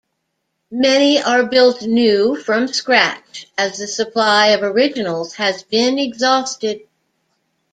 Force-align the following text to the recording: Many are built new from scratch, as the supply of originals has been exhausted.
Many 0.71 1.21
are 1.21 1.45
built 1.45 1.83
new 1.83 2.35
from 2.35 2.67
scratch, 2.67 3.45
as 3.55 3.77
the 3.77 3.85
supply 3.85 4.47
of 4.47 4.63
originals 4.63 5.35
has 5.35 5.61
been 5.61 5.99
exhausted. 5.99 6.87